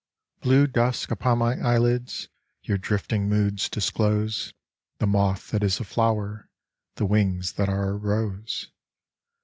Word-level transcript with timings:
Blue 0.39 0.65
dusk 0.65 1.11
upon 1.11 1.37
my 1.37 1.59
eyelids, 1.59 2.27
Your 2.63 2.79
drifting 2.79 3.29
moods 3.29 3.69
disclose 3.69 4.51
The 4.97 5.05
moth 5.05 5.51
that 5.51 5.61
is 5.61 5.79
a 5.79 5.83
flower, 5.83 6.49
The 6.95 7.05
wings 7.05 7.51
that 7.53 7.69
are 7.69 7.89
a 7.91 7.97
rose. 7.97 8.71